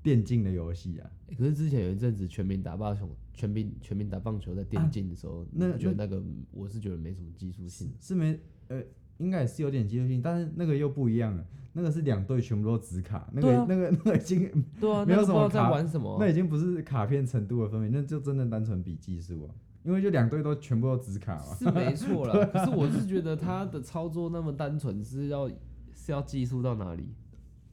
[0.03, 7.91] 电竞的游戏啊，欸可是之前有一阵子全民打棒球，全民全民打棒球在电竞的时候，那觉得那个我是觉得没什么技术性。
[7.99, 8.83] 是没呃，
[9.19, 11.45] 应该也是有点技术性，但是那个又不一样了。
[11.73, 14.49] 那个是两队全部都直卡，那个、啊那个 那个已经
[14.81, 19.53] 对啊，没有什么卡在玩什么啊、那已经不是卡片程度的分别，那就真的单纯比技术啊。
[19.83, 21.55] 因为就两队都全部都直卡嘛。
[21.55, 22.43] 是没错啦。
[22.51, 25.47] 可是我是觉得他的操作那么单纯，是要
[25.93, 27.13] 是要技术到哪里？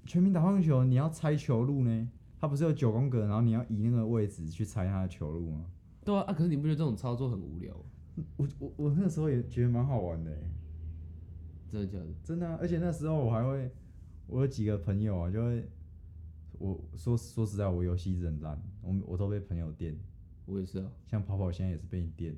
[0.04, 2.08] 全民打棒球，你要猜球路呢？
[2.38, 5.64] 他不是有九宫格，然后你要移那个位置去猜他的球路吗？
[6.04, 7.74] 对啊，啊可是你不觉得这种操作很无聊？
[8.36, 10.50] 我我我那时候也觉得蛮好玩的欸，
[11.70, 12.06] 真的假的？
[12.22, 13.70] 真的啊、而且那时候我还会，
[14.26, 15.68] 我有几个朋友啊，就会，
[16.58, 19.98] 我说说实在，我游戏很烂，我我都被朋友电，
[20.44, 22.36] 我也是啊，像跑跑现在也是被你电，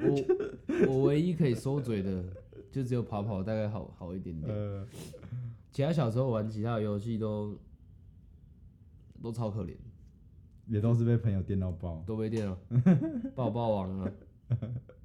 [0.00, 2.24] 我我唯一可以收嘴的，
[2.70, 4.54] 就只有跑跑大概好好一点点。
[4.54, 4.86] 呃，
[5.72, 7.58] 其他小时候玩其他的游戏都
[9.22, 9.74] 都超可怜，
[10.66, 12.02] 也都是被朋友电到爆。
[12.06, 12.58] 都被电了，
[13.34, 14.12] 爆爆王啊！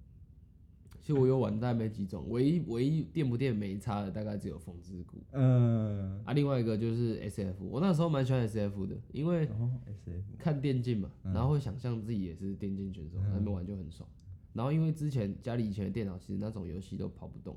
[1.12, 6.34] 我有玩，但没几种，唯一唯一电不电没差的，大概只有风之谷嗯、啊。
[6.34, 14.08] 另外一个就是 S F，我那时候蛮喜欢 S F 的，因为然后 S F，看电竞嘛，然后会想象自己也是电竞选手，那边玩就很爽。
[14.54, 17.56] 然后因为之前家里以前的电脑其实那种游戏都跑不动，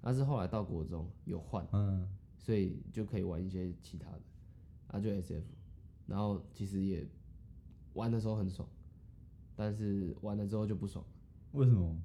[0.00, 4.20] 但是后来到国中有换，嗯，所以就可以玩一些其他的，
[4.88, 5.44] 啊就 S F，
[6.06, 7.06] 然后其实也
[7.92, 8.68] 玩的时候很爽，
[9.54, 11.04] 但是玩了之后就不爽，
[11.52, 11.96] 为什么？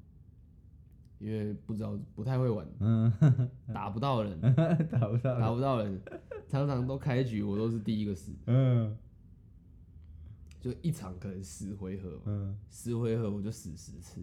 [1.20, 3.12] 因为不知道不太会玩，嗯，
[3.74, 4.40] 打不到人，
[4.90, 5.40] 打不到。
[5.40, 6.02] 打不到人，
[6.48, 8.98] 常常都开局我都是第一个死，嗯
[10.62, 14.22] 就一场可能十回合，嗯，十回合我就死十次。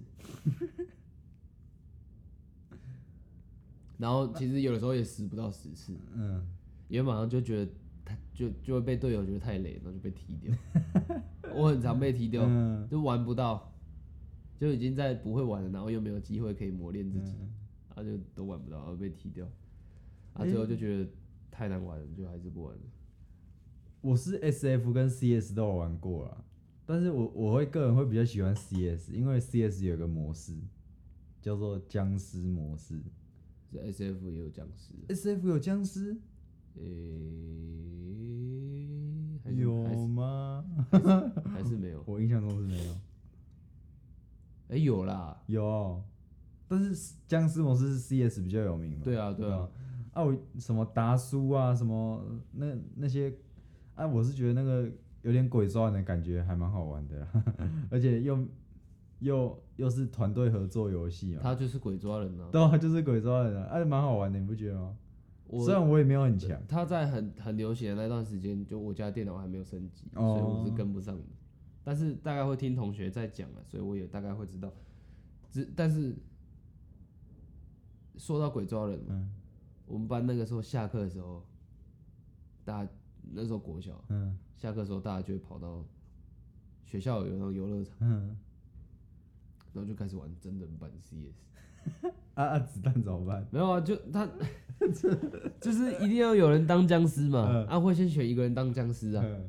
[3.99, 6.47] 然后其实有的时候也死不到十次，嗯，
[6.89, 7.73] 因为马上就觉得
[8.05, 10.55] 他就就会被队友觉得太累，然后就被踢掉。
[11.55, 13.73] 我很常被踢掉，嗯就玩不到，
[14.59, 17.51] 就已经在不会玩了，然后又没有机会可以磨练自己，嗯
[17.95, 19.47] 然后就都玩不到，然后被踢掉。
[20.35, 21.09] 啊，最后就觉得
[21.51, 22.81] 太难玩了，就还是不玩了。
[24.03, 26.45] 我是 S F 跟 C S 都有玩过啦，
[26.85, 30.53] 但是我我会个人会比较喜欢 C S，因为 C S 有一个模式
[31.41, 33.01] 叫做僵尸模式。
[33.73, 36.17] 这 S F 也有僵尸，S F 有僵尸？
[36.77, 36.83] 诶、
[39.43, 40.65] 还有是吗？
[41.47, 42.05] 还是没有？
[42.07, 42.95] 我印象中是没有。
[44.69, 46.03] 哎、有啦，有，
[46.69, 49.01] 但是僵尸模式是 C S 比较有名嘛？
[49.05, 49.69] 对啊，对啊，
[50.13, 52.21] 啊，我什么达叔啊，什么
[52.53, 53.33] 那那些，
[53.95, 54.91] 啊，我是觉得那个
[55.23, 57.29] 有点鬼抓人的感觉，还蛮好玩的啦，
[57.91, 58.45] 而且又
[59.21, 62.49] 又又是团队合作游戏嘛，他就是鬼抓人啊。
[62.51, 64.97] 对啊，就是鬼抓人啊，哎、蛮好玩的，你不觉得吗？
[65.49, 71.23] 我虽然我也没有很强，他在很很流行的那段时间，就我家电脑还没有升级，哦所以我是跟不上的。
[71.89, 74.73] 但是大概会听同学在讲啊，所以我也大概会知道。
[75.53, 76.13] 只但是
[78.19, 79.31] 说到鬼抓人嘛，嗯
[79.87, 81.47] 我们班那个时候下课的时候，
[82.65, 82.91] 大家
[83.33, 85.85] 那时候国小嗯下课的时候，大家就会跑到
[86.85, 88.37] 学校有那种游乐场，嗯，
[89.73, 92.11] 然后就开始玩真人版 CS。
[92.35, 93.47] 啊啊，子弹怎么办？
[93.53, 94.29] 没有啊，就他
[95.61, 99.49] 就是一定要有人当僵尸嘛，嗯啊会先选一个人当僵尸啊，嗯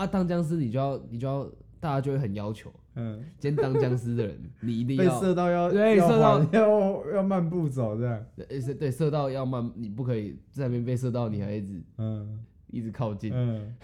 [0.00, 1.44] 啊当僵尸你就要你就要
[1.78, 12.40] 大家就会很要求，嗯，今天当僵尸的人， 你一定被要射到要要对射到缓要要慢步走这样，呃是对射到要慢，你不可以在那边被射到，你还一直嗯。
[12.72, 13.32] 一直靠近。
[13.34, 13.74] 嗯，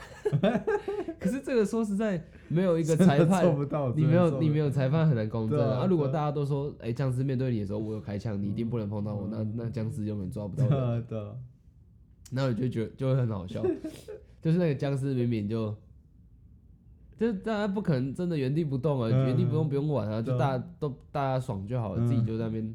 [1.19, 5.87] 可是这个说实在，没有一个真的做裁判，不到，你没有真的做不你没有裁判很难公正对啊啊。
[5.87, 6.13] 如果对啊。
[6.13, 10.87] 大家都说，哎，僵尸面对你的时候，我有开枪，你一定不能碰到我，那那僵尸永远抓不到对人。
[10.89, 11.33] 啊对啊，
[12.31, 13.61] 那我就觉得就会很好笑，
[14.41, 15.75] 就是那个僵尸明明就，
[17.19, 19.27] 就是大家不可能真的原地不动啊，嗯。
[19.27, 22.75] 原地不动不用管啊，就大家都大家爽就好了，嗯自己就在那边，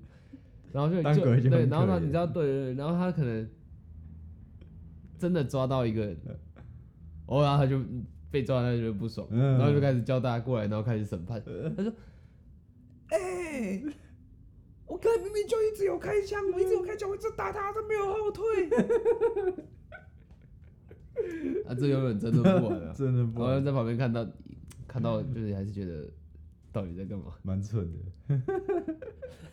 [0.71, 3.47] 然后就当就对，鬼就很然后呢，怜你知道对对对，然后他可能
[5.19, 6.17] 真的抓到一个人，
[7.27, 7.79] 哦，然后他就
[8.31, 9.59] 被抓，他就不爽，嗯。
[9.59, 11.39] 然后就开始叫大家过来，然后开始审判，
[11.77, 11.93] 他说，
[13.09, 13.81] 哎、
[14.87, 18.43] 我刚才明明就一直有开枪，我一直有开枪，我一直打他，他没有后退。
[21.67, 22.93] 啊，这永远真的不玩啊！
[22.97, 24.27] 真的不玩，然后在旁边看到，
[24.87, 26.09] 看到就是还是觉得
[26.71, 27.33] 到底在干嘛？
[27.43, 27.87] 蛮蠢
[28.27, 28.41] 的。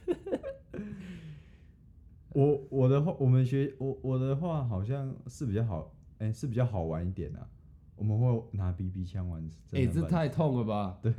[2.35, 7.47] 我我的话，我们学我我的话好像是比较好，哎、是比较好玩一点啊。
[7.97, 10.97] 我们会拿 BB 枪玩，哎、这太痛了吧！
[11.03, 11.13] 对，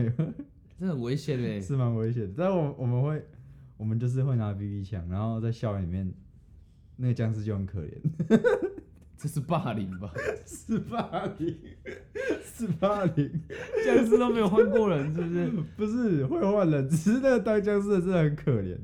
[0.80, 2.34] 这很危险哎、是蛮危险的。
[2.38, 3.22] 但我我们会，
[3.76, 6.10] 我们就是会拿 BB 枪，然后在校园里面，
[6.96, 8.00] 那个僵尸就很可怜，
[9.22, 10.10] 这是霸凌吧？
[10.48, 11.58] 是霸凌，
[12.42, 13.30] 是霸凌，
[13.86, 15.48] 僵尸都没有换过人，是不是？
[15.76, 18.78] 不是会换人，只是那个当僵尸的真的很可怜。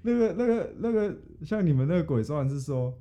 [0.00, 2.98] 那个那个那个，像你们那个鬼抓人是说，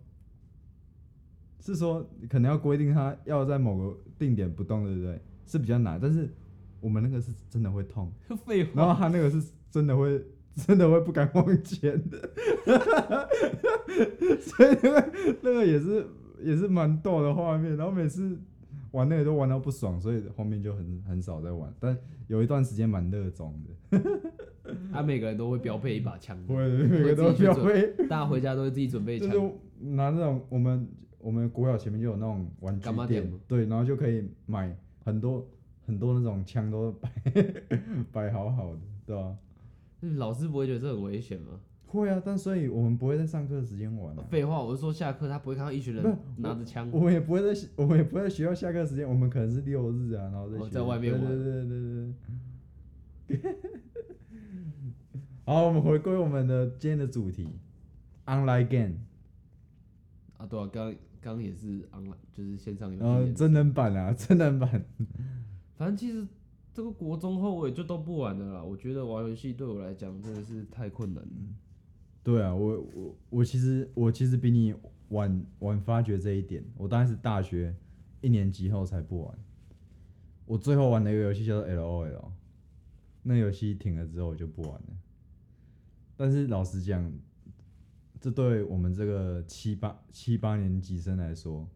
[1.61, 5.21] 是说可能要规定他要在某个定点不动，对不对？
[5.47, 6.27] 是比较难，但是
[6.81, 8.11] 我们那个是真的会痛。
[8.45, 10.21] 废话然后，他那个是真的会，
[10.67, 12.29] 真的会不敢往前的，
[14.41, 15.11] 所以那个
[15.41, 16.05] 那个也是
[16.45, 17.75] 也是蛮逗的画面。
[17.75, 18.39] 然后每次
[18.91, 21.73] 玩那个都玩到不爽，所以后面就很很少在玩。
[21.79, 23.53] 但有一段时间蛮热衷
[23.91, 24.01] 的，
[24.91, 29.35] 他、每个人都会标配一把枪，会每个都标配，大家回家都会自己准备就枪。
[29.35, 29.51] 是
[29.89, 30.87] 拿那种我们
[31.19, 35.45] 我们国小前面就有那种玩具店对，然后就可以买很多
[35.85, 37.11] 很多那种枪都摆
[38.11, 39.35] 摆好好的，对吧、
[40.17, 41.59] 老师不会觉得这很危险吗？
[41.95, 44.23] 会啊，但所以我们不会在上课时间玩啊。
[44.29, 52.13] 废话，我是说下课他不会看到一群人拿着枪我们也不会在学我们也不会在学校下课时间，我们可能是六日啊，然后在学哦在外面玩对对对
[53.27, 53.55] 对对。
[55.45, 57.47] 好，我们回归我们的今天的主题
[58.25, 58.95] ，online game，
[60.37, 63.33] 啊，对啊，刚刚也是 online，就是线上游戏然后演示。
[63.35, 64.83] 真人版啊， 真人版，
[65.77, 66.27] 反正其实
[66.73, 68.63] 这个国中后我也就都不玩了啦。
[68.63, 71.29] 我觉得玩游戏对我来讲真的是太困难了。
[72.25, 74.73] 对啊，我我我其实我其实比你
[75.09, 77.75] 晚晚发觉这一点，我当然是大学
[78.19, 79.37] 一年级后才不玩。
[80.47, 82.31] 我最后玩的一个游戏叫做 L O L，
[83.21, 84.97] 那游戏停了之后我就不玩了。
[86.17, 87.13] 但是老实讲，
[88.19, 91.69] 这对我们这个七八七八年级生来说，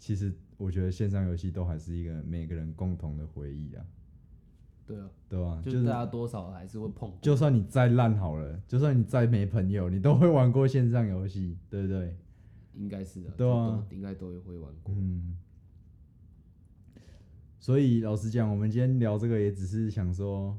[0.00, 3.86] 其实我觉得线上游戏都还是一个每个人共同的回忆啊，
[4.88, 5.60] 对啊，对吧？
[5.62, 7.12] 就是大家多少还是会碰。
[7.20, 12.16] 就算你再烂好了，就算你再没朋友，你都会玩过线上游戏，对不对？
[12.74, 14.94] 应该是的，对啊都应该都会玩过。
[14.96, 15.36] 嗯。
[17.60, 20.56] 所以老实讲，我们今天聊这个也只是想说，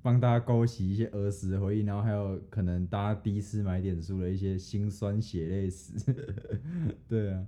[0.00, 5.92] 帮大家勾起一些儿时的回忆，然后还有可能大家第一次买点书的一些辛酸血泪史。
[7.06, 7.46] 对啊，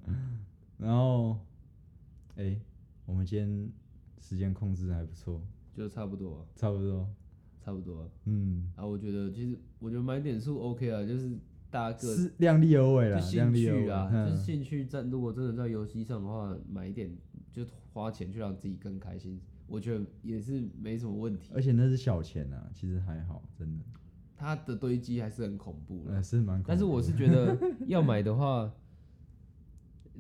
[0.79, 1.39] 然后，
[2.35, 2.59] 哎、
[3.07, 3.71] 我们今天
[4.21, 5.41] 时间控制还不错，
[5.77, 7.09] 就差不多啊、差不多。
[7.65, 8.09] 差不多啊。
[8.27, 11.37] 嗯，啊，我觉得其实我觉得买点数 OK 啊，就是
[11.69, 17.11] 大家各是量力而为啦，就兴量力而为趣啊，就是嗯兴趣在如果真的在游戏上的话，买一点
[17.53, 21.51] 就花钱去让自己更开心，我觉得也是没什么问题。
[21.55, 23.85] 而且那是小钱啊，其实还好，真的，
[24.37, 26.15] 它的堆积还是很恐怖的。
[26.15, 26.69] 呃，是蛮恐怖的。
[26.69, 27.59] 但是我是觉得
[27.89, 28.73] 要买的话，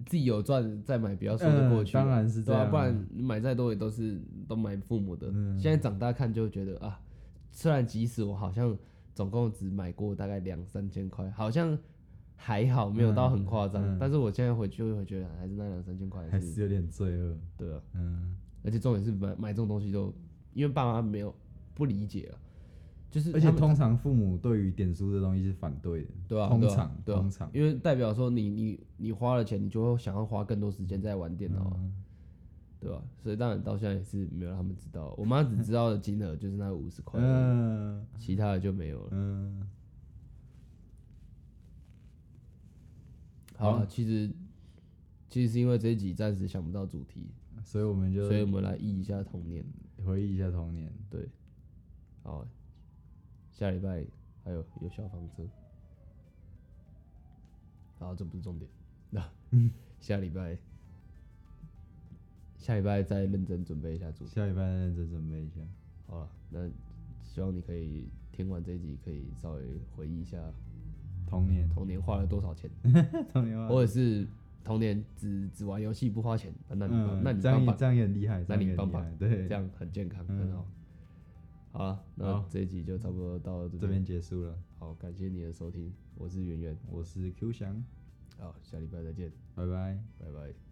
[0.04, 1.94] 自己有赚再买比较说得过去。
[1.94, 5.28] 当然是这对啊，不然买再多也都是都买父母的。
[5.32, 5.58] 嗯。
[5.58, 7.00] 现在长大看就会觉得啊，
[7.50, 8.76] 虽然即使我好像
[9.14, 11.78] 总共只买过大概两三千块，好像
[12.34, 16.22] 还好，没有到很夸张、但是我现在回去会觉得还是那两三千块。
[16.30, 17.38] 还是有点罪恶。
[17.56, 20.12] 对啊，嗯，而且重点是买买这种东西都
[20.52, 21.34] 因为爸妈没有
[21.72, 22.36] 不理解啊，
[23.16, 26.10] 就是而且通常父母对于点书这东西是反对的。
[26.28, 31.94] 对啊，对啊通常对啊通常因为代表说你你你花了钱，你就会想要花更多时间在玩电脑啊，嗯
[32.78, 33.02] 对吧？
[33.22, 39.08] 所以当然到现在也是没有让他们知道，我妈只知道的金额就是那五十块，嗯其他的就没有了。
[39.12, 39.66] 嗯，
[43.56, 44.30] 好了，好其实
[45.30, 47.30] 其实是因为这一集暂时想不到主题，
[47.64, 49.64] 所以我们就所以我们来忆一下童年。
[50.04, 50.92] 回忆一下童年。
[51.08, 51.26] 对，
[52.22, 52.46] 好，
[53.58, 54.04] 下礼拜
[54.44, 55.42] 还有有消防车，
[57.98, 58.70] 然后这不是重点，
[59.08, 59.26] 那
[59.98, 60.58] 下礼拜
[62.58, 64.34] 下礼拜再认真准备一下主题。
[64.34, 65.60] 下礼拜再认真准备一下。
[66.06, 66.68] 好了，那
[67.24, 69.62] 希望你可以听完这一集，可以稍微
[69.96, 70.36] 回忆一下
[71.26, 72.70] 童年，童年花了多少钱，
[73.32, 74.26] 童年话或者是
[74.62, 80.38] 童年只只玩游戏不花钱，啊那你那你这样也这样也很厉害，那你也很对，这样很健康，嗯。
[80.40, 80.66] 很好。
[81.76, 84.58] 好了，那这一集就差不多到这这边结束了。
[84.78, 87.84] 好，感谢你的收听，我是圆圆，我是 Q 翔，
[88.38, 90.02] 好，下礼拜再见，拜拜。
[90.18, 90.65] 拜拜。